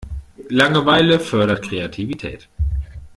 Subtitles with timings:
[0.49, 2.49] Langeweile fördert Kreativität.